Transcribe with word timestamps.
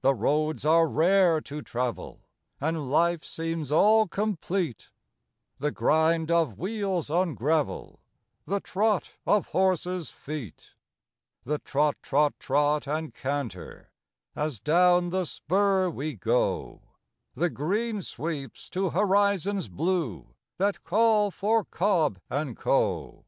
The 0.00 0.12
roads 0.12 0.66
are 0.66 0.88
rare 0.88 1.40
to 1.42 1.62
travel, 1.62 2.22
and 2.60 2.90
life 2.90 3.22
seems 3.24 3.70
all 3.70 4.08
complete; 4.08 4.90
The 5.60 5.70
grind 5.70 6.32
of 6.32 6.58
wheels 6.58 7.10
on 7.10 7.36
gravel, 7.36 8.00
the 8.44 8.58
trot 8.58 9.12
of 9.24 9.46
horses' 9.50 10.10
feet, 10.10 10.70
The 11.44 11.60
trot, 11.60 11.94
trot, 12.02 12.34
trot 12.40 12.88
and 12.88 13.14
canter, 13.14 13.92
as 14.34 14.58
down 14.58 15.10
the 15.10 15.24
spur 15.24 15.88
we 15.88 16.14
go 16.16 16.82
The 17.34 17.48
green 17.48 18.02
sweeps 18.02 18.68
to 18.70 18.90
horizons 18.90 19.68
blue 19.68 20.34
that 20.58 20.82
call 20.82 21.30
for 21.30 21.64
Cobb 21.66 22.18
and 22.28 22.56
Co. 22.56 23.20